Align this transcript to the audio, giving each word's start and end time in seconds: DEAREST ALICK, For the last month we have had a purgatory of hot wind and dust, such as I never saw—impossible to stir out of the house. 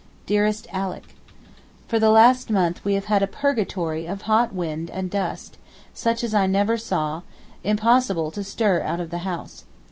DEAREST 0.25 0.65
ALICK, 0.73 1.13
For 1.87 1.99
the 1.99 2.09
last 2.09 2.49
month 2.49 2.83
we 2.83 2.95
have 2.95 3.05
had 3.05 3.21
a 3.21 3.27
purgatory 3.27 4.07
of 4.07 4.23
hot 4.23 4.51
wind 4.51 4.89
and 4.89 5.11
dust, 5.11 5.59
such 5.93 6.23
as 6.23 6.33
I 6.33 6.47
never 6.47 6.75
saw—impossible 6.75 8.31
to 8.31 8.43
stir 8.43 8.81
out 8.81 8.99
of 8.99 9.11
the 9.11 9.19
house. 9.19 9.65